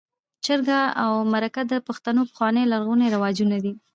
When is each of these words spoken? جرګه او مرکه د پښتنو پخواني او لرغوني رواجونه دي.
جرګه 0.45 0.79
او 1.03 1.11
مرکه 1.31 1.61
د 1.71 1.73
پښتنو 1.87 2.21
پخواني 2.29 2.61
او 2.63 2.71
لرغوني 2.73 3.07
رواجونه 3.15 3.57
دي. 3.63 3.73